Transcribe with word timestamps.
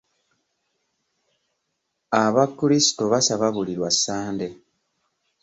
Abakrisito 2.23 3.03
basaba 3.13 3.47
buli 3.55 3.73
lwa 3.79 3.91
Sande. 4.03 4.47